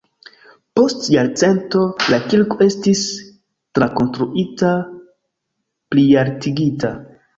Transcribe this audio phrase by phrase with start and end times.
[0.79, 1.81] Post jarcento
[2.13, 3.03] la kirko estis
[3.79, 4.73] trakonstruita,
[5.93, 6.93] plialtigita.